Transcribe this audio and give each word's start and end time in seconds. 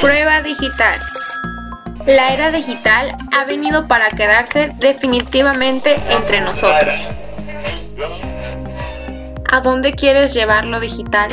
Prueba 0.00 0.42
digital. 0.42 0.98
La 2.06 2.32
era 2.32 2.50
digital 2.50 3.16
ha 3.38 3.44
venido 3.44 3.86
para 3.86 4.08
quedarse 4.10 4.72
definitivamente 4.78 5.94
entre 6.10 6.40
nosotros. 6.40 6.94
¿A 9.50 9.60
dónde 9.60 9.92
quieres 9.92 10.34
llevar 10.34 10.64
lo 10.64 10.80
digital? 10.80 11.30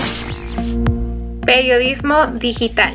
Periodismo 1.46 2.28
digital. 2.28 2.94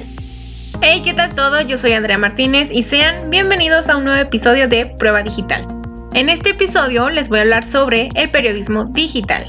Hey, 0.80 1.02
¿qué 1.04 1.14
tal 1.14 1.34
todo? 1.34 1.60
Yo 1.62 1.78
soy 1.78 1.94
Andrea 1.94 2.18
Martínez 2.18 2.68
y 2.70 2.82
sean 2.82 3.30
bienvenidos 3.30 3.88
a 3.88 3.96
un 3.96 4.04
nuevo 4.04 4.20
episodio 4.20 4.68
de 4.68 4.86
Prueba 4.86 5.22
Digital. 5.22 5.66
En 6.12 6.28
este 6.28 6.50
episodio 6.50 7.08
les 7.10 7.28
voy 7.28 7.38
a 7.38 7.42
hablar 7.42 7.64
sobre 7.64 8.10
el 8.14 8.30
periodismo 8.30 8.84
digital. 8.84 9.48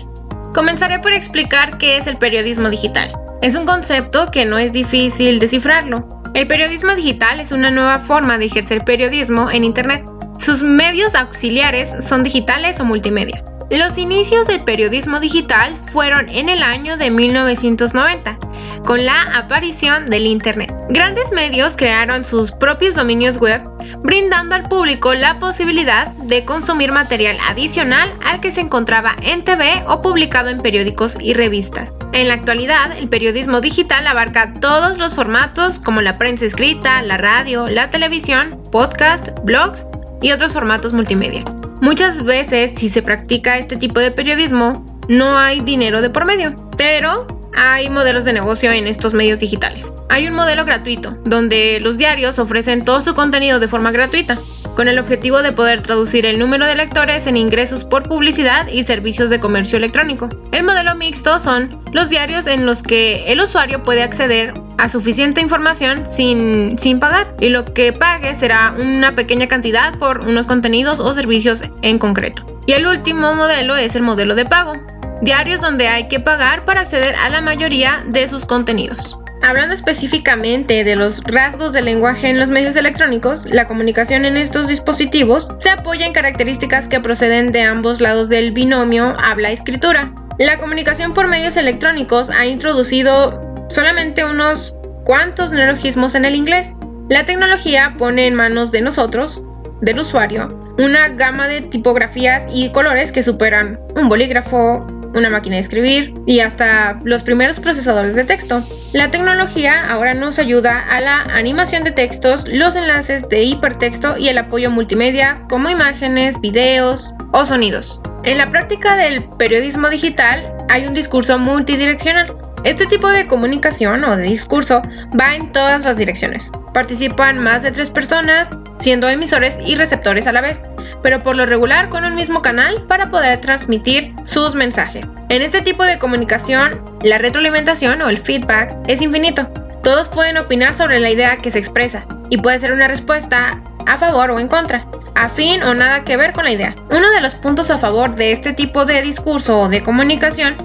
Comenzaré 0.56 0.98
por 1.00 1.14
explicar 1.14 1.78
qué 1.78 1.98
es 1.98 2.08
el 2.08 2.18
periodismo 2.18 2.70
digital. 2.70 3.12
Es 3.42 3.56
un 3.56 3.66
concepto 3.66 4.32
que 4.32 4.46
no 4.46 4.58
es 4.58 4.72
difícil 4.72 5.40
descifrarlo. 5.40 6.08
El 6.34 6.48
periodismo 6.48 6.96
digital 6.96 7.40
es 7.40 7.52
una 7.52 7.70
nueva 7.70 8.00
forma 8.00 8.38
de 8.38 8.46
ejercer 8.46 8.84
periodismo 8.84 9.52
en 9.52 9.64
Internet. 9.64 10.04
Sus 10.40 10.64
medios 10.64 11.16
auxiliares 11.16 12.06
son 12.06 12.24
digitales 12.24 12.80
o 12.80 12.86
multimedia. 12.86 13.44
Los 13.70 13.98
inicios 13.98 14.48
del 14.48 14.64
periodismo 14.64 15.20
digital 15.20 15.76
fueron 15.92 16.30
en 16.30 16.50
el 16.50 16.62
año 16.62 16.98
de 16.98 17.10
1990, 17.10 18.38
con 18.86 19.04
la 19.04 19.24
aparición 19.36 20.10
del 20.10 20.28
Internet. 20.28 20.74
Grandes 20.90 21.32
medios 21.32 21.74
crearon 21.76 22.24
sus 22.24 22.52
propios 22.52 22.94
dominios 22.94 23.38
web, 23.38 23.62
brindando 24.04 24.56
al 24.56 24.64
público 24.64 25.14
la 25.14 25.40
posibilidad 25.40 26.08
de 26.14 26.46
consumir 26.46 26.92
material 26.92 27.38
adicional 27.50 28.14
al 28.24 28.40
que 28.40 28.52
se 28.52 28.62
encontraba 28.62 29.16
en 29.24 29.44
TV 29.44 29.84
o 29.88 30.02
publicado 30.02 30.50
en 30.50 30.60
periódicos 30.60 31.18
y 31.20 31.34
revistas. 31.34 31.94
En 32.14 32.28
la 32.28 32.36
actualidad, 32.36 32.96
el 32.96 33.10
periodismo 33.10 33.60
digital 33.60 34.06
abarca 34.06 34.54
todos 34.54 34.98
los 34.98 35.16
formatos 35.16 35.80
como 35.80 36.02
la 36.02 36.18
prensa 36.18 36.46
escrita, 36.46 37.02
la 37.02 37.18
radio, 37.18 37.66
la 37.68 37.90
televisión, 37.90 38.62
podcast, 38.72 39.30
blogs 39.44 39.86
y 40.22 40.32
otros 40.32 40.54
formatos 40.54 40.94
multimedia. 40.94 41.44
Muchas 41.82 42.24
veces, 42.24 42.72
si 42.78 42.90
se 42.90 43.02
practica 43.02 43.58
este 43.58 43.76
tipo 43.78 44.00
de 44.00 44.12
periodismo, 44.12 44.86
no 45.10 45.38
hay 45.38 45.60
dinero 45.62 46.02
de 46.02 46.10
por 46.10 46.26
medio, 46.26 46.56
pero 46.78 47.28
hay 47.58 47.90
modelos 47.90 48.26
de 48.26 48.34
negocio 48.34 48.72
en 48.72 48.88
estos 48.88 49.14
medios 49.14 49.40
digitales. 49.40 49.92
Hay 50.10 50.28
un 50.28 50.36
modelo 50.36 50.66
gratuito, 50.66 51.18
donde 51.26 51.80
los 51.82 51.98
diarios 51.98 52.40
ofrecen 52.40 52.86
todo 52.86 53.02
su 53.02 53.16
contenido 53.16 53.60
de 53.60 53.68
forma 53.68 53.92
gratuita, 53.92 54.38
con 54.76 54.88
el 54.88 55.00
objetivo 55.00 55.42
de 55.42 55.54
poder 55.54 55.82
traducir 55.82 56.26
el 56.26 56.38
número 56.38 56.66
de 56.68 56.76
lectores 56.76 57.28
en 57.28 57.38
ingresos 57.38 57.84
por 57.84 58.04
publicidad 58.04 58.68
y 58.68 58.84
servicios 58.84 59.30
de 59.30 59.40
comercio 59.40 59.78
electrónico. 59.78 60.30
El 60.52 60.64
modelo 60.64 60.96
mixto 60.96 61.40
son 61.40 61.82
los 61.94 62.10
diarios 62.10 62.46
en 62.46 62.66
los 62.66 62.84
que 62.84 63.32
el 63.32 63.40
usuario 63.40 63.84
puede 63.84 64.04
acceder 64.04 64.54
a 64.78 64.90
suficiente 64.90 65.40
información 65.40 66.04
sin, 66.06 66.78
sin 66.78 67.00
pagar 67.00 67.34
y 67.40 67.50
lo 67.50 67.64
que 67.64 67.94
pague 67.94 68.36
será 68.36 68.76
una 68.78 69.16
pequeña 69.16 69.48
cantidad 69.48 69.98
por 69.98 70.26
unos 70.26 70.46
contenidos 70.46 71.00
o 71.00 71.14
servicios 71.14 71.62
en 71.82 71.98
concreto. 71.98 72.46
Y 72.68 72.74
el 72.74 72.86
último 72.88 73.34
modelo 73.34 73.76
es 73.76 73.96
el 73.96 74.02
modelo 74.02 74.36
de 74.36 74.46
pago, 74.46 74.74
diarios 75.22 75.62
donde 75.62 75.88
hay 75.88 76.08
que 76.08 76.20
pagar 76.20 76.66
para 76.66 76.82
acceder 76.82 77.16
a 77.16 77.30
la 77.30 77.42
mayoría 77.42 78.04
de 78.08 78.28
sus 78.28 78.46
contenidos. 78.46 79.18
Hablando 79.42 79.76
específicamente 79.76 80.84
de 80.84 80.96
los 80.96 81.24
rasgos 81.24 81.72
del 81.72 81.86
lenguaje 81.86 82.30
en 82.30 82.40
los 82.40 82.50
medios 82.50 82.76
electrónicos, 82.76 83.46
la 83.46 83.66
comunicación 83.66 84.26
en 84.26 84.38
estos 84.38 84.68
dispositivos 84.68 85.50
se 85.60 85.70
apoya 85.70 86.06
en 86.08 86.14
características 86.14 86.88
que 86.88 87.00
proceden 87.00 87.52
de 87.52 87.62
ambos 87.62 88.02
lados 88.02 88.28
del 88.28 88.52
binomio 88.52 89.16
habla-escritura. 89.22 90.12
La 90.40 90.58
comunicación 90.58 91.14
por 91.14 91.28
medios 91.28 91.58
electrónicos 91.58 92.30
ha 92.30 92.46
introducido 92.46 93.40
solamente 93.70 94.26
unos 94.26 94.76
cuantos 95.04 95.52
neologismos 95.52 96.16
en 96.16 96.26
el 96.26 96.36
inglés. 96.36 96.74
La 97.10 97.26
tecnología 97.26 97.94
pone 97.98 98.26
en 98.26 98.36
manos 98.36 98.72
de 98.72 98.82
nosotros, 98.82 99.44
del 99.82 100.00
usuario, 100.00 100.48
una 100.78 101.10
gama 101.10 101.48
de 101.48 101.62
tipografías 101.62 102.44
y 102.52 102.72
colores 102.72 103.12
que 103.12 103.24
superan 103.24 103.80
un 103.96 104.10
bolígrafo, 104.10 104.86
una 105.16 105.30
máquina 105.30 105.56
de 105.56 105.62
escribir 105.62 106.14
y 106.28 106.42
hasta 106.42 107.00
los 107.04 107.24
primeros 107.24 107.60
procesadores 107.60 108.16
de 108.16 108.26
texto. 108.26 108.64
La 108.94 109.10
tecnología 109.10 109.90
ahora 109.90 110.14
nos 110.14 110.38
ayuda 110.38 110.80
a 110.80 111.02
la 111.02 111.22
animación 111.34 111.84
de 111.84 111.92
textos, 111.92 112.48
los 112.48 112.76
enlaces 112.76 113.28
de 113.30 113.44
hipertexto 113.44 114.18
y 114.18 114.28
el 114.28 114.38
apoyo 114.38 114.70
multimedia 114.70 115.42
como 115.50 115.70
imágenes, 115.70 116.40
videos 116.42 117.14
o 117.32 117.46
sonidos. 117.46 118.02
En 118.24 118.38
la 118.38 118.48
práctica 118.48 118.96
del 118.96 119.24
periodismo 119.38 119.90
digital 119.90 120.52
hay 120.70 120.86
un 120.86 120.94
discurso 120.94 121.38
multidireccional. 121.38 122.36
Este 122.66 122.86
tipo 122.88 123.08
de 123.08 123.28
comunicación 123.28 124.04
o 124.04 124.18
de 124.18 124.24
discurso 124.24 124.82
va 125.20 125.36
en 125.36 125.52
todas 125.54 125.86
las 125.86 125.96
direcciones. 125.96 126.52
Participan 126.74 127.42
más 127.42 127.64
de 127.64 127.72
tres 127.72 127.90
personas, 127.90 128.50
siendo 128.80 129.08
emisores 129.08 129.58
y 129.66 129.76
receptores 129.76 130.28
a 130.28 130.34
la 130.34 130.42
vez 130.42 130.60
pero 131.06 131.20
por 131.20 131.38
lo 131.38 131.46
regular 131.46 131.90
con 131.90 132.04
un 132.04 132.16
mismo 132.16 132.42
canal 132.42 132.84
para 132.88 133.12
poder 133.12 133.40
transmitir 133.40 134.16
sus 134.24 134.56
mensajes. 134.56 135.06
En 135.30 135.44
este 135.44 135.62
tipo 135.62 135.84
de 135.84 136.00
comunicación, 136.00 136.82
la 137.04 137.20
retroalimentación 137.20 138.02
o 138.02 138.10
el 138.10 138.18
feedback 138.18 138.76
es 138.88 139.04
infinito. 139.04 139.48
Todos 139.84 140.08
pueden 140.08 140.38
opinar 140.38 140.74
sobre 140.74 141.00
la 141.00 141.12
idea 141.12 141.38
que 141.38 141.52
se 141.52 141.60
expresa 141.60 142.08
y 142.32 142.40
puede 142.40 142.58
ser 142.58 142.72
una 142.72 142.88
respuesta 142.88 143.62
a 143.86 143.98
favor 144.00 144.32
o 144.32 144.40
en 144.40 144.48
contra, 144.48 144.88
afín 145.14 145.62
o 145.62 145.76
nada 145.76 146.04
que 146.04 146.18
ver 146.18 146.34
con 146.34 146.46
la 146.46 146.54
idea. 146.54 146.76
Uno 146.90 147.12
de 147.12 147.22
los 147.22 147.36
puntos 147.36 147.70
a 147.70 147.78
favor 147.78 148.16
de 148.16 148.32
este 148.32 148.54
tipo 148.54 148.88
de 148.88 149.04
discurso 149.04 149.60
o 149.60 149.70
de 149.70 149.84
comunicación 149.84 150.56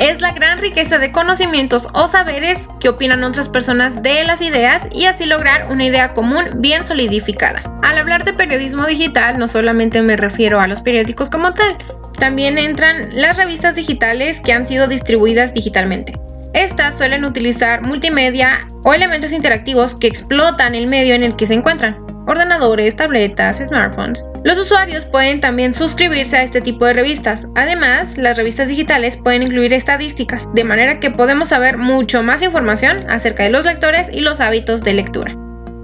es 0.00 0.22
la 0.22 0.32
gran 0.32 0.58
riqueza 0.58 0.98
de 0.98 1.12
conocimientos 1.12 1.86
o 1.92 2.08
saberes 2.08 2.58
que 2.80 2.88
opinan 2.88 3.22
otras 3.22 3.50
personas 3.50 4.02
de 4.02 4.24
las 4.24 4.40
ideas 4.40 4.82
y 4.90 5.04
así 5.04 5.26
lograr 5.26 5.70
una 5.70 5.84
idea 5.84 6.14
común 6.14 6.46
bien 6.56 6.86
solidificada. 6.86 7.62
Al 7.82 7.98
hablar 7.98 8.24
de 8.24 8.32
periodismo 8.32 8.86
digital, 8.86 9.38
no 9.38 9.46
solamente 9.46 10.00
me 10.00 10.16
refiero 10.16 10.58
a 10.58 10.66
los 10.66 10.80
periódicos 10.80 11.28
como 11.28 11.52
tal, 11.52 11.76
también 12.18 12.56
entran 12.56 13.10
las 13.14 13.36
revistas 13.36 13.74
digitales 13.74 14.40
que 14.40 14.54
han 14.54 14.66
sido 14.66 14.88
distribuidas 14.88 15.52
digitalmente. 15.52 16.14
Estas 16.54 16.96
suelen 16.96 17.24
utilizar 17.26 17.86
multimedia 17.86 18.66
o 18.84 18.94
elementos 18.94 19.32
interactivos 19.32 19.94
que 19.94 20.08
explotan 20.08 20.74
el 20.74 20.86
medio 20.86 21.14
en 21.14 21.22
el 21.22 21.36
que 21.36 21.46
se 21.46 21.54
encuentran 21.54 22.09
ordenadores, 22.30 22.96
tabletas, 22.96 23.58
smartphones. 23.58 24.26
Los 24.44 24.58
usuarios 24.58 25.04
pueden 25.04 25.40
también 25.40 25.74
suscribirse 25.74 26.36
a 26.36 26.42
este 26.42 26.60
tipo 26.60 26.86
de 26.86 26.94
revistas. 26.94 27.46
Además, 27.56 28.16
las 28.16 28.36
revistas 28.36 28.68
digitales 28.68 29.16
pueden 29.16 29.42
incluir 29.42 29.72
estadísticas, 29.72 30.48
de 30.54 30.64
manera 30.64 31.00
que 31.00 31.10
podemos 31.10 31.48
saber 31.48 31.76
mucho 31.76 32.22
más 32.22 32.42
información 32.42 33.04
acerca 33.10 33.44
de 33.44 33.50
los 33.50 33.64
lectores 33.64 34.08
y 34.12 34.20
los 34.20 34.40
hábitos 34.40 34.82
de 34.82 34.94
lectura. 34.94 35.36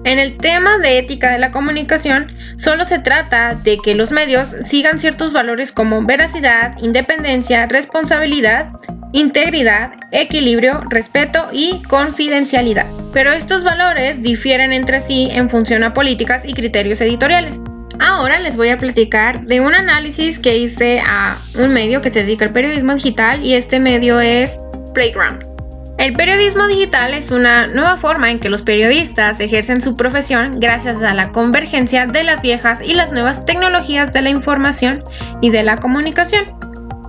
En 0.04 0.20
el 0.20 0.36
tema 0.38 0.78
de 0.78 0.98
ética 0.98 1.32
de 1.32 1.40
la 1.40 1.50
comunicación, 1.50 2.32
solo 2.58 2.84
se 2.84 3.00
trata 3.00 3.54
de 3.54 3.78
que 3.78 3.96
los 3.96 4.12
medios 4.12 4.54
sigan 4.64 5.00
ciertos 5.00 5.32
valores 5.32 5.72
como 5.72 6.00
veracidad, 6.06 6.78
independencia, 6.78 7.66
responsabilidad, 7.66 8.70
integridad, 9.12 9.92
equilibrio, 10.12 10.82
respeto 10.90 11.48
y 11.52 11.82
confidencialidad. 11.84 12.86
Pero 13.12 13.32
estos 13.32 13.64
valores 13.64 14.22
difieren 14.22 14.72
entre 14.72 15.00
sí 15.00 15.28
en 15.30 15.48
función 15.48 15.84
a 15.84 15.94
políticas 15.94 16.42
y 16.44 16.52
criterios 16.52 17.00
editoriales. 17.00 17.60
Ahora 17.98 18.40
les 18.40 18.56
voy 18.56 18.68
a 18.68 18.76
platicar 18.76 19.46
de 19.46 19.60
un 19.60 19.74
análisis 19.74 20.38
que 20.38 20.58
hice 20.58 21.00
a 21.00 21.38
un 21.58 21.72
medio 21.72 22.02
que 22.02 22.10
se 22.10 22.24
dedica 22.24 22.44
al 22.44 22.52
periodismo 22.52 22.94
digital 22.94 23.42
y 23.42 23.54
este 23.54 23.80
medio 23.80 24.20
es 24.20 24.60
Playground. 24.92 25.56
El 25.98 26.12
periodismo 26.12 26.66
digital 26.66 27.14
es 27.14 27.30
una 27.30 27.68
nueva 27.68 27.96
forma 27.96 28.30
en 28.30 28.38
que 28.38 28.50
los 28.50 28.60
periodistas 28.60 29.40
ejercen 29.40 29.80
su 29.80 29.96
profesión 29.96 30.60
gracias 30.60 31.02
a 31.02 31.14
la 31.14 31.32
convergencia 31.32 32.04
de 32.06 32.22
las 32.22 32.42
viejas 32.42 32.80
y 32.82 32.92
las 32.92 33.12
nuevas 33.12 33.46
tecnologías 33.46 34.12
de 34.12 34.20
la 34.20 34.28
información 34.28 35.02
y 35.40 35.48
de 35.48 35.62
la 35.62 35.78
comunicación. 35.78 36.65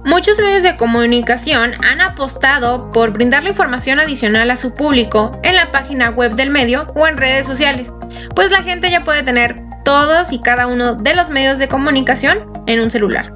Muchos 0.07 0.37
medios 0.37 0.63
de 0.63 0.77
comunicación 0.77 1.73
han 1.83 1.99
apostado 1.99 2.89
por 2.91 3.11
brindar 3.11 3.43
la 3.43 3.49
información 3.49 3.99
adicional 3.99 4.49
a 4.49 4.55
su 4.55 4.73
público 4.73 5.37
en 5.43 5.57
la 5.57 5.69
página 5.73 6.11
web 6.11 6.33
del 6.35 6.49
medio 6.49 6.85
o 6.95 7.05
en 7.07 7.17
redes 7.17 7.45
sociales, 7.45 7.91
pues 8.33 8.49
la 8.49 8.63
gente 8.63 8.89
ya 8.89 9.03
puede 9.03 9.23
tener 9.23 9.57
todos 9.83 10.31
y 10.31 10.39
cada 10.39 10.67
uno 10.67 10.95
de 10.95 11.13
los 11.13 11.29
medios 11.29 11.59
de 11.59 11.67
comunicación 11.67 12.49
en 12.67 12.79
un 12.79 12.89
celular. 12.89 13.33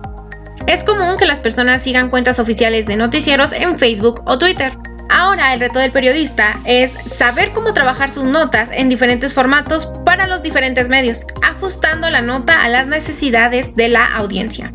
Es 0.65 0.85
común 0.85 1.17
que 1.19 1.25
las 1.25 1.41
personas 1.41 1.81
sigan 1.81 2.09
cuentas 2.09 2.39
oficiales 2.39 2.85
de 2.85 2.95
noticieros 2.95 3.51
en 3.51 3.77
Facebook 3.77 4.23
o 4.25 4.39
Twitter. 4.39 4.71
Ahora 5.09 5.53
el 5.53 5.59
reto 5.59 5.79
del 5.79 5.91
periodista 5.91 6.57
es 6.63 6.93
saber 7.17 7.51
cómo 7.51 7.73
trabajar 7.73 8.09
sus 8.09 8.23
notas 8.23 8.69
en 8.71 8.87
diferentes 8.87 9.33
formatos 9.33 9.91
para 10.05 10.25
los 10.25 10.41
diferentes 10.41 10.87
medios, 10.87 11.25
ajustando 11.41 12.09
la 12.09 12.21
nota 12.21 12.63
a 12.63 12.69
las 12.69 12.87
necesidades 12.87 13.75
de 13.75 13.89
la 13.89 14.05
audiencia. 14.05 14.71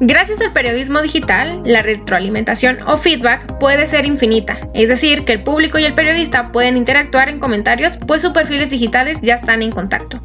Gracias 0.00 0.40
al 0.40 0.52
periodismo 0.52 1.02
digital, 1.02 1.60
la 1.64 1.82
retroalimentación 1.82 2.78
o 2.86 2.96
feedback 2.96 3.58
puede 3.58 3.84
ser 3.84 4.06
infinita, 4.06 4.60
es 4.72 4.88
decir, 4.88 5.24
que 5.24 5.32
el 5.32 5.42
público 5.42 5.76
y 5.80 5.84
el 5.84 5.94
periodista 5.94 6.52
pueden 6.52 6.76
interactuar 6.76 7.28
en 7.28 7.40
comentarios 7.40 7.98
pues 8.06 8.22
sus 8.22 8.30
perfiles 8.30 8.70
digitales 8.70 9.18
ya 9.22 9.34
están 9.34 9.60
en 9.60 9.72
contacto. 9.72 10.22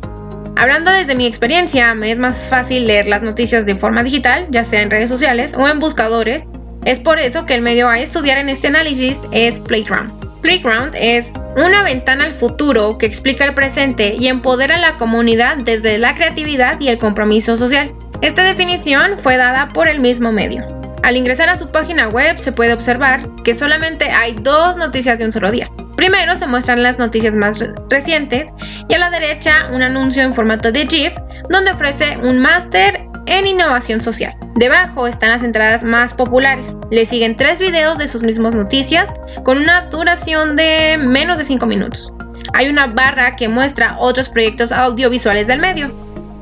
Hablando 0.56 0.92
desde 0.92 1.16
mi 1.16 1.26
experiencia, 1.26 1.96
me 1.96 2.12
es 2.12 2.20
más 2.20 2.46
fácil 2.46 2.86
leer 2.86 3.08
las 3.08 3.24
noticias 3.24 3.66
de 3.66 3.74
forma 3.74 4.04
digital, 4.04 4.46
ya 4.52 4.64
sea 4.64 4.84
en 4.84 4.92
redes 4.92 5.10
sociales 5.10 5.54
o 5.58 5.68
en 5.68 5.80
buscadores. 5.80 6.44
Es 6.86 7.00
por 7.00 7.18
eso 7.18 7.48
que 7.48 7.56
el 7.56 7.64
medio 7.64 7.90
a 7.90 8.00
estudiar 8.00 8.38
en 8.38 8.50
este 8.50 8.68
análisis 8.68 9.20
es 9.32 9.60
Playground. 9.60 10.12
Playground 10.42 10.94
es 10.96 11.32
una 11.56 11.82
ventana 11.82 12.26
al 12.26 12.34
futuro 12.34 13.00
que 13.00 13.08
explica 13.08 13.46
el 13.46 13.56
presente 13.56 14.16
y 14.20 14.28
empodera 14.28 14.76
a 14.76 14.80
la 14.80 14.98
comunidad 14.98 15.58
desde 15.58 15.98
la 15.98 16.14
creatividad 16.14 16.80
y 16.80 16.90
el 16.90 17.00
compromiso 17.00 17.58
social. 17.58 17.92
Esta 18.24 18.44
definición 18.44 19.20
fue 19.20 19.36
dada 19.36 19.68
por 19.68 19.90
el 19.90 20.00
mismo 20.00 20.32
medio. 20.32 20.66
Al 21.04 21.18
ingresar 21.18 21.50
a 21.50 21.60
su 21.60 21.68
página 21.68 22.08
web 22.08 22.40
se 22.40 22.54
puede 22.54 22.72
observar 22.72 23.22
que 23.44 23.54
solamente 23.54 24.06
hay 24.06 24.34
dos 24.36 24.78
noticias 24.78 25.20
de 25.20 25.26
un 25.26 25.34
solo 25.34 25.52
día. 25.52 25.70
Primero 25.98 26.38
se 26.38 26.48
muestran 26.48 26.82
las 26.82 26.98
noticias 26.98 27.36
más 27.36 27.62
recientes 27.90 28.48
y 28.88 28.94
a 28.94 29.00
la 29.00 29.10
derecha 29.10 29.68
un 29.74 29.82
anuncio 29.82 30.24
en 30.24 30.34
formato 30.34 30.72
de 30.72 30.88
GIF 30.88 31.12
donde 31.50 31.72
ofrece 31.72 32.18
un 32.24 32.40
máster 32.40 33.06
en 33.26 33.46
innovación 33.46 34.00
social. 34.00 34.34
Debajo 34.56 35.06
están 35.06 35.32
las 35.32 35.44
entradas 35.44 35.84
más 35.84 36.14
populares. 36.14 36.74
Le 36.92 37.06
siguen 37.06 37.36
tres 37.36 37.60
videos 37.60 37.98
de 37.98 38.08
sus 38.08 38.24
mismas 38.24 38.56
noticias 38.56 39.10
con 39.44 39.58
una 39.58 39.88
duración 39.88 40.56
de 40.56 40.98
menos 40.98 41.38
de 41.38 41.44
5 41.44 41.66
minutos. 41.66 42.14
Hay 42.54 42.70
una 42.70 42.88
barra 42.88 43.36
que 43.36 43.50
muestra 43.50 43.98
otros 44.00 44.30
proyectos 44.30 44.72
audiovisuales 44.72 45.46
del 45.46 45.60
medio. 45.60 45.92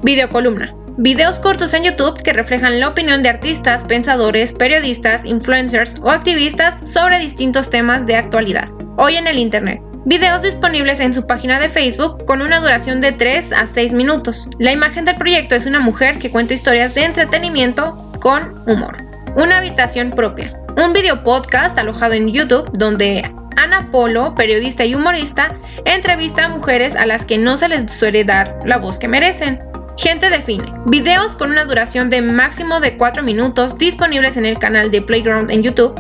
Videocolumna. 0.03 0.75
Videos 1.03 1.39
cortos 1.39 1.73
en 1.73 1.83
YouTube 1.83 2.21
que 2.21 2.31
reflejan 2.31 2.79
la 2.79 2.89
opinión 2.89 3.23
de 3.23 3.29
artistas, 3.29 3.83
pensadores, 3.85 4.53
periodistas, 4.53 5.25
influencers 5.25 5.95
o 6.03 6.11
activistas 6.11 6.75
sobre 6.93 7.17
distintos 7.17 7.71
temas 7.71 8.05
de 8.05 8.17
actualidad. 8.17 8.69
Hoy 8.97 9.15
en 9.15 9.25
el 9.25 9.39
Internet. 9.39 9.81
Videos 10.05 10.43
disponibles 10.43 10.99
en 10.99 11.11
su 11.11 11.25
página 11.25 11.59
de 11.59 11.69
Facebook 11.69 12.23
con 12.27 12.43
una 12.43 12.59
duración 12.59 13.01
de 13.01 13.13
3 13.13 13.51
a 13.51 13.65
6 13.65 13.93
minutos. 13.93 14.47
La 14.59 14.73
imagen 14.73 15.05
del 15.05 15.15
proyecto 15.15 15.55
es 15.55 15.65
una 15.65 15.79
mujer 15.79 16.19
que 16.19 16.29
cuenta 16.29 16.53
historias 16.53 16.93
de 16.93 17.05
entretenimiento 17.05 17.97
con 18.19 18.53
humor. 18.67 18.95
Una 19.35 19.57
habitación 19.57 20.11
propia. 20.11 20.53
Un 20.77 20.93
video 20.93 21.23
podcast 21.23 21.79
alojado 21.79 22.13
en 22.13 22.31
YouTube 22.31 22.69
donde 22.73 23.23
Ana 23.57 23.89
Polo, 23.91 24.35
periodista 24.35 24.85
y 24.85 24.93
humorista, 24.93 25.47
entrevista 25.85 26.45
a 26.45 26.49
mujeres 26.49 26.95
a 26.95 27.07
las 27.07 27.25
que 27.25 27.39
no 27.39 27.57
se 27.57 27.69
les 27.69 27.91
suele 27.91 28.23
dar 28.23 28.59
la 28.65 28.77
voz 28.77 28.99
que 28.99 29.07
merecen. 29.07 29.70
Gente 29.97 30.29
define. 30.29 30.71
Videos 30.85 31.35
con 31.35 31.51
una 31.51 31.65
duración 31.65 32.09
de 32.09 32.21
máximo 32.21 32.79
de 32.79 32.97
4 32.97 33.23
minutos 33.23 33.77
disponibles 33.77 34.37
en 34.37 34.45
el 34.45 34.57
canal 34.57 34.89
de 34.89 35.01
Playground 35.01 35.51
en 35.51 35.63
YouTube, 35.63 35.93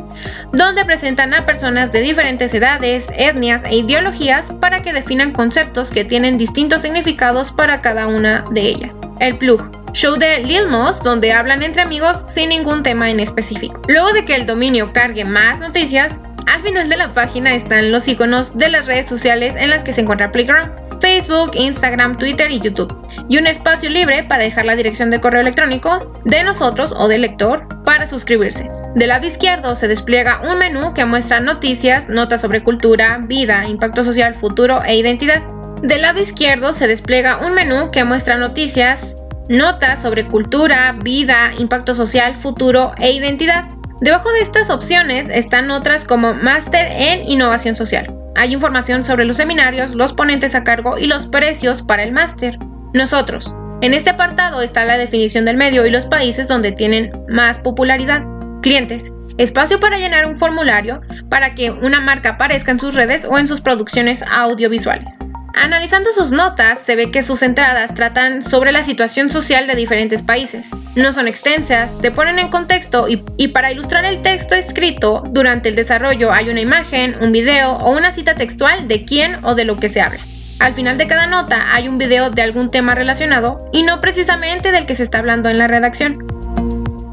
donde 0.53 0.85
presentan 0.85 1.33
a 1.33 1.45
personas 1.45 1.91
de 1.91 2.01
diferentes 2.01 2.53
edades, 2.53 3.05
etnias 3.15 3.61
e 3.65 3.77
ideologías 3.77 4.45
para 4.59 4.81
que 4.81 4.93
definan 4.93 5.31
conceptos 5.31 5.91
que 5.91 6.05
tienen 6.05 6.37
distintos 6.37 6.81
significados 6.81 7.51
para 7.51 7.81
cada 7.81 8.07
una 8.07 8.43
de 8.51 8.61
ellas. 8.61 8.95
El 9.19 9.37
plug. 9.37 9.81
Show 9.93 10.15
de 10.15 10.39
Lil 10.39 10.67
Moss, 10.67 11.03
donde 11.03 11.33
hablan 11.33 11.63
entre 11.63 11.81
amigos 11.81 12.23
sin 12.25 12.49
ningún 12.49 12.81
tema 12.81 13.09
en 13.09 13.19
específico. 13.19 13.81
Luego 13.89 14.13
de 14.13 14.23
que 14.23 14.35
el 14.35 14.45
dominio 14.45 14.93
cargue 14.93 15.25
más 15.25 15.59
noticias, 15.59 16.13
al 16.47 16.61
final 16.61 16.87
de 16.87 16.97
la 16.97 17.09
página 17.09 17.53
están 17.53 17.91
los 17.91 18.07
iconos 18.07 18.57
de 18.57 18.69
las 18.69 18.87
redes 18.87 19.07
sociales 19.07 19.53
en 19.57 19.69
las 19.69 19.83
que 19.83 19.91
se 19.91 20.01
encuentra 20.01 20.31
Playground, 20.31 20.71
Facebook, 21.01 21.51
Instagram, 21.55 22.15
Twitter 22.15 22.49
y 22.51 22.59
YouTube 22.59 22.95
y 23.27 23.37
un 23.37 23.47
espacio 23.47 23.89
libre 23.89 24.23
para 24.23 24.43
dejar 24.43 24.65
la 24.65 24.75
dirección 24.75 25.09
de 25.09 25.19
correo 25.19 25.41
electrónico 25.41 26.13
de 26.25 26.43
nosotros 26.43 26.93
o 26.97 27.07
del 27.07 27.21
lector 27.21 27.67
para 27.83 28.07
suscribirse. 28.07 28.69
Del 28.95 29.09
lado 29.09 29.25
izquierdo 29.25 29.75
se 29.75 29.87
despliega 29.87 30.41
un 30.41 30.59
menú 30.59 30.93
que 30.93 31.05
muestra 31.05 31.39
noticias, 31.39 32.09
notas 32.09 32.41
sobre 32.41 32.63
cultura, 32.63 33.19
vida, 33.25 33.65
impacto 33.65 34.03
social, 34.03 34.35
futuro 34.35 34.81
e 34.85 34.97
identidad. 34.97 35.41
Del 35.81 36.01
lado 36.01 36.19
izquierdo 36.19 36.73
se 36.73 36.87
despliega 36.87 37.37
un 37.37 37.53
menú 37.53 37.89
que 37.91 38.03
muestra 38.03 38.37
noticias, 38.37 39.15
notas 39.49 40.01
sobre 40.01 40.27
cultura, 40.27 40.95
vida, 41.03 41.51
impacto 41.57 41.95
social, 41.95 42.35
futuro 42.35 42.93
e 42.97 43.11
identidad. 43.11 43.65
Debajo 44.01 44.31
de 44.31 44.41
estas 44.41 44.69
opciones 44.69 45.27
están 45.29 45.71
otras 45.71 46.03
como 46.03 46.33
Máster 46.33 46.87
en 46.91 47.27
Innovación 47.27 47.75
Social. 47.75 48.20
Hay 48.35 48.53
información 48.53 49.03
sobre 49.03 49.25
los 49.25 49.37
seminarios, 49.37 49.93
los 49.93 50.13
ponentes 50.13 50.55
a 50.55 50.63
cargo 50.63 50.97
y 50.97 51.07
los 51.07 51.27
precios 51.27 51.81
para 51.81 52.03
el 52.03 52.11
máster. 52.11 52.57
Nosotros. 52.93 53.53
En 53.81 53.93
este 53.93 54.11
apartado 54.11 54.61
está 54.61 54.85
la 54.85 54.97
definición 54.97 55.45
del 55.45 55.57
medio 55.57 55.85
y 55.85 55.89
los 55.89 56.05
países 56.05 56.47
donde 56.47 56.71
tienen 56.71 57.11
más 57.27 57.57
popularidad. 57.57 58.23
Clientes. 58.61 59.11
Espacio 59.37 59.79
para 59.79 59.97
llenar 59.97 60.25
un 60.25 60.37
formulario 60.37 61.01
para 61.29 61.55
que 61.55 61.71
una 61.71 61.99
marca 61.99 62.31
aparezca 62.31 62.71
en 62.71 62.79
sus 62.79 62.95
redes 62.95 63.25
o 63.25 63.37
en 63.37 63.47
sus 63.47 63.59
producciones 63.59 64.21
audiovisuales. 64.31 65.11
Analizando 65.53 66.11
sus 66.11 66.31
notas, 66.31 66.79
se 66.79 66.95
ve 66.95 67.11
que 67.11 67.23
sus 67.23 67.41
entradas 67.41 67.93
tratan 67.93 68.41
sobre 68.41 68.71
la 68.71 68.83
situación 68.83 69.29
social 69.29 69.67
de 69.67 69.75
diferentes 69.75 70.21
países. 70.21 70.67
No 70.95 71.13
son 71.13 71.27
extensas, 71.27 71.97
te 72.01 72.11
ponen 72.11 72.37
en 72.37 72.49
contexto 72.49 73.07
y, 73.07 73.23
y, 73.37 73.49
para 73.49 73.71
ilustrar 73.71 74.03
el 74.03 74.21
texto 74.21 74.55
escrito, 74.55 75.23
durante 75.29 75.69
el 75.69 75.75
desarrollo 75.75 76.33
hay 76.33 76.49
una 76.49 76.59
imagen, 76.59 77.15
un 77.21 77.31
video 77.31 77.77
o 77.77 77.95
una 77.95 78.11
cita 78.11 78.35
textual 78.35 78.89
de 78.89 79.05
quién 79.05 79.43
o 79.45 79.55
de 79.55 79.63
lo 79.63 79.77
que 79.77 79.87
se 79.87 80.01
habla. 80.01 80.19
Al 80.59 80.73
final 80.73 80.97
de 80.97 81.07
cada 81.07 81.27
nota 81.27 81.73
hay 81.73 81.87
un 81.87 81.97
video 81.97 82.29
de 82.29 82.41
algún 82.41 82.69
tema 82.71 82.93
relacionado 82.93 83.69
y 83.71 83.83
no 83.83 84.01
precisamente 84.01 84.71
del 84.71 84.85
que 84.85 84.95
se 84.95 85.03
está 85.03 85.19
hablando 85.19 85.49
en 85.49 85.57
la 85.57 85.67
redacción. 85.67 86.27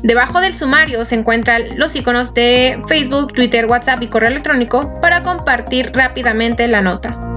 Debajo 0.03 0.41
del 0.41 0.55
sumario 0.55 1.05
se 1.05 1.15
encuentran 1.15 1.77
los 1.77 1.95
iconos 1.97 2.35
de 2.35 2.81
Facebook, 2.89 3.33
Twitter, 3.33 3.67
WhatsApp 3.67 4.03
y 4.03 4.09
correo 4.09 4.31
electrónico 4.31 4.93
para 5.01 5.23
compartir 5.23 5.93
rápidamente 5.95 6.69
la 6.69 6.83
nota. 6.83 7.28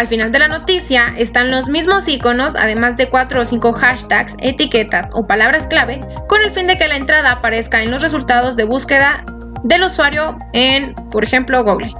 Al 0.00 0.08
final 0.08 0.32
de 0.32 0.38
la 0.38 0.48
noticia 0.48 1.12
están 1.18 1.50
los 1.50 1.68
mismos 1.68 2.08
iconos, 2.08 2.56
además 2.56 2.96
de 2.96 3.10
4 3.10 3.42
o 3.42 3.44
5 3.44 3.74
hashtags, 3.74 4.34
etiquetas 4.38 5.10
o 5.12 5.26
palabras 5.26 5.66
clave, 5.66 6.00
con 6.26 6.40
el 6.40 6.52
fin 6.52 6.66
de 6.66 6.78
que 6.78 6.88
la 6.88 6.96
entrada 6.96 7.32
aparezca 7.32 7.82
en 7.82 7.90
los 7.90 8.00
resultados 8.00 8.56
de 8.56 8.64
búsqueda 8.64 9.22
del 9.62 9.82
usuario 9.82 10.38
en, 10.54 10.94
por 11.10 11.22
ejemplo, 11.22 11.62
Google. 11.62 11.92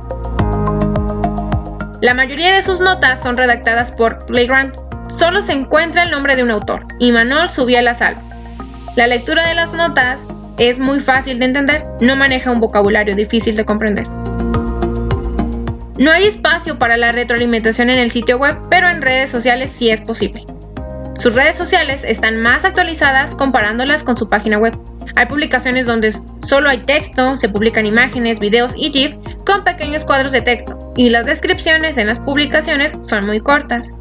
La 2.01 2.15
mayoría 2.15 2.55
de 2.55 2.63
sus 2.63 2.81
notas 2.81 3.21
son 3.21 3.37
redactadas 3.37 3.91
por 3.91 4.25
Playground. 4.25 4.73
Solo 5.11 5.43
se 5.43 5.53
encuentra 5.53 6.05
el 6.05 6.11
nombre 6.11 6.37
de 6.37 6.43
un 6.43 6.53
autor, 6.53 6.87
y 7.01 7.13
Manuel 7.13 7.51
subía 7.51 7.83
la 7.83 7.93
sal. 7.93 8.15
La 8.97 9.09
lectura 9.09 9.47
de 9.47 9.55
las 9.55 9.75
notas 9.75 10.21
es 10.57 10.79
muy 10.79 11.01
fácil 11.01 11.39
de 11.39 11.45
entender, 11.45 11.85
no 12.01 12.17
maneja 12.17 12.51
un 12.51 12.61
vocabulario 12.61 13.15
difícil 13.15 13.57
de 13.57 13.67
comprender. 13.67 14.07
No 16.01 16.11
hay 16.11 16.25
espacio 16.25 16.79
para 16.79 16.97
la 16.97 17.13
retroalimentación 17.13 17.91
en 17.91 17.99
el 17.99 18.11
sitio 18.11 18.39
web, 18.39 18.57
pero 18.71 18.89
en 18.89 19.03
redes 19.03 19.29
sociales 19.29 19.71
sí 19.77 19.91
es 19.91 20.01
posible. 20.01 20.47
Sus 21.19 21.35
redes 21.35 21.57
sociales 21.57 22.05
están 22.05 22.41
más 22.41 22.65
actualizadas 22.65 23.35
comparándolas 23.35 24.03
con 24.03 24.17
su 24.17 24.27
página 24.27 24.57
web. 24.57 24.75
Hay 25.17 25.27
publicaciones 25.27 25.85
donde 25.85 26.15
solo 26.49 26.71
hay 26.71 26.79
texto, 26.79 27.37
se 27.37 27.51
publican 27.51 27.85
imágenes, 27.85 28.39
videos 28.39 28.73
y 28.79 28.91
GIF 28.91 29.15
con 29.45 29.63
pequeños 29.63 30.07
cuadros 30.07 30.33
de 30.33 30.41
texto, 30.41 30.79
y 30.97 31.11
las 31.11 31.27
descripciones 31.27 31.99
en 31.99 32.07
las 32.07 32.19
publicaciones 32.19 32.97
son 33.07 33.27
muy 33.27 33.41
cortas. 33.41 33.93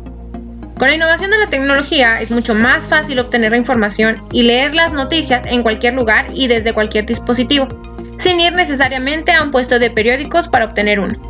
Con 0.77 0.87
la 0.87 0.95
innovación 0.95 1.31
de 1.31 1.39
la 1.39 1.47
tecnología 1.47 2.21
es 2.21 2.31
mucho 2.31 2.55
más 2.55 2.87
fácil 2.87 3.19
obtener 3.19 3.51
la 3.51 3.57
información 3.57 4.25
y 4.31 4.43
leer 4.43 4.73
las 4.73 4.93
noticias 4.93 5.45
en 5.47 5.63
cualquier 5.63 5.95
lugar 5.95 6.27
y 6.33 6.47
desde 6.47 6.71
cualquier 6.71 7.05
dispositivo, 7.05 7.67
sin 8.19 8.39
ir 8.39 8.53
necesariamente 8.53 9.33
a 9.33 9.43
un 9.43 9.51
puesto 9.51 9.79
de 9.79 9.91
periódicos 9.91 10.47
para 10.47 10.63
obtener 10.63 11.01
uno. 11.01 11.28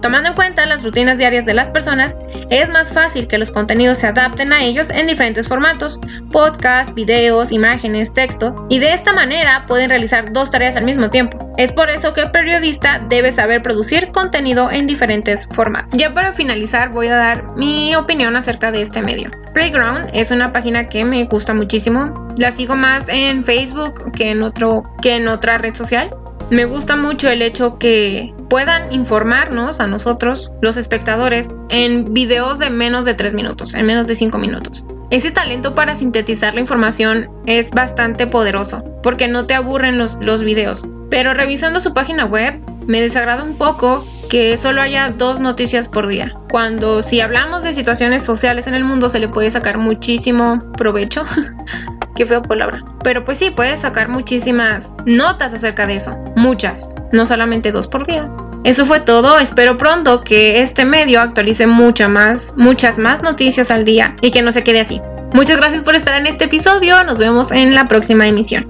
Tomando 0.00 0.30
en 0.30 0.34
cuenta 0.34 0.66
las 0.66 0.82
rutinas 0.82 1.18
diarias 1.18 1.46
de 1.46 1.54
las 1.54 1.68
personas, 1.68 2.14
es 2.50 2.68
más 2.68 2.92
fácil 2.92 3.26
que 3.26 3.38
los 3.38 3.50
contenidos 3.50 3.98
se 3.98 4.06
adapten 4.06 4.52
a 4.52 4.62
ellos 4.62 4.88
en 4.90 5.06
diferentes 5.06 5.48
formatos, 5.48 5.98
podcast, 6.30 6.94
videos, 6.94 7.50
imágenes, 7.50 8.12
texto, 8.12 8.54
y 8.68 8.78
de 8.78 8.92
esta 8.92 9.12
manera 9.12 9.64
pueden 9.66 9.90
realizar 9.90 10.32
dos 10.32 10.50
tareas 10.50 10.76
al 10.76 10.84
mismo 10.84 11.10
tiempo. 11.10 11.38
Es 11.56 11.72
por 11.72 11.88
eso 11.88 12.12
que 12.12 12.20
el 12.20 12.30
periodista 12.30 13.00
debe 13.08 13.32
saber 13.32 13.62
producir 13.62 14.08
contenido 14.08 14.70
en 14.70 14.86
diferentes 14.86 15.46
formatos. 15.54 15.98
Ya 15.98 16.12
para 16.12 16.32
finalizar 16.32 16.90
voy 16.90 17.08
a 17.08 17.16
dar 17.16 17.56
mi 17.56 17.94
opinión 17.96 18.36
acerca 18.36 18.70
de 18.70 18.82
este 18.82 19.00
medio. 19.00 19.30
Playground 19.54 20.10
es 20.12 20.30
una 20.30 20.52
página 20.52 20.86
que 20.86 21.04
me 21.04 21.24
gusta 21.24 21.54
muchísimo. 21.54 22.28
La 22.36 22.50
sigo 22.50 22.76
más 22.76 23.04
en 23.08 23.42
Facebook 23.42 24.12
que 24.12 24.30
en 24.30 24.42
otro 24.42 24.82
que 25.00 25.16
en 25.16 25.28
otra 25.28 25.56
red 25.58 25.74
social. 25.74 26.10
Me 26.50 26.64
gusta 26.64 26.94
mucho 26.94 27.28
el 27.28 27.42
hecho 27.42 27.78
que 27.78 28.34
puedan 28.48 28.92
informarnos 28.92 29.80
a 29.80 29.86
nosotros, 29.86 30.52
los 30.60 30.76
espectadores, 30.76 31.48
en 31.68 32.12
videos 32.12 32.58
de 32.58 32.70
menos 32.70 33.04
de 33.04 33.14
3 33.14 33.34
minutos, 33.34 33.74
en 33.74 33.86
menos 33.86 34.06
de 34.06 34.14
5 34.14 34.38
minutos. 34.38 34.84
Ese 35.10 35.30
talento 35.30 35.74
para 35.74 35.94
sintetizar 35.94 36.54
la 36.54 36.60
información 36.60 37.28
es 37.46 37.70
bastante 37.70 38.26
poderoso, 38.26 38.82
porque 39.02 39.28
no 39.28 39.46
te 39.46 39.54
aburren 39.54 39.98
los, 39.98 40.16
los 40.20 40.42
videos. 40.42 40.86
Pero 41.10 41.32
revisando 41.34 41.80
su 41.80 41.94
página 41.94 42.24
web, 42.24 42.60
me 42.86 43.00
desagrada 43.00 43.44
un 43.44 43.56
poco 43.56 44.04
que 44.28 44.58
solo 44.58 44.82
haya 44.82 45.10
dos 45.10 45.38
noticias 45.38 45.86
por 45.88 46.08
día, 46.08 46.34
cuando 46.50 47.02
si 47.02 47.20
hablamos 47.20 47.62
de 47.62 47.72
situaciones 47.72 48.24
sociales 48.24 48.66
en 48.66 48.74
el 48.74 48.84
mundo 48.84 49.08
se 49.08 49.20
le 49.20 49.28
puede 49.28 49.50
sacar 49.50 49.78
muchísimo 49.78 50.58
provecho. 50.76 51.24
Qué 52.16 52.24
feo 52.26 52.40
palabra. 52.40 52.82
Pero 53.04 53.24
pues 53.24 53.38
sí, 53.38 53.50
puedes 53.50 53.80
sacar 53.80 54.08
muchísimas 54.08 54.88
notas 55.04 55.52
acerca 55.52 55.86
de 55.86 55.96
eso. 55.96 56.16
Muchas. 56.34 56.94
No 57.12 57.26
solamente 57.26 57.72
dos 57.72 57.86
por 57.86 58.06
día. 58.06 58.28
Eso 58.64 58.86
fue 58.86 59.00
todo. 59.00 59.38
Espero 59.38 59.76
pronto 59.76 60.22
que 60.22 60.60
este 60.60 60.84
medio 60.84 61.20
actualice 61.20 61.66
muchas 61.66 62.08
más, 62.08 62.54
muchas 62.56 62.98
más 62.98 63.22
noticias 63.22 63.70
al 63.70 63.84
día 63.84 64.16
y 64.22 64.30
que 64.30 64.42
no 64.42 64.50
se 64.50 64.64
quede 64.64 64.80
así. 64.80 65.00
Muchas 65.34 65.58
gracias 65.58 65.82
por 65.82 65.94
estar 65.94 66.18
en 66.18 66.26
este 66.26 66.46
episodio. 66.46 67.04
Nos 67.04 67.18
vemos 67.18 67.52
en 67.52 67.74
la 67.74 67.84
próxima 67.84 68.26
emisión. 68.26 68.66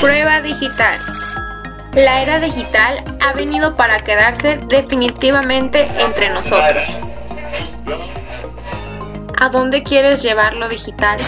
Prueba 0.00 0.40
digital. 0.42 0.98
La 1.94 2.22
era 2.22 2.40
digital 2.40 3.02
ha 3.26 3.32
venido 3.32 3.74
para 3.74 3.98
quedarse 3.98 4.58
definitivamente 4.68 5.86
entre 5.98 6.30
nosotros. 6.30 6.84
¿A 9.44 9.50
dónde 9.50 9.82
quieres 9.82 10.22
llevar 10.22 10.54
lo 10.54 10.70
digital? 10.70 11.20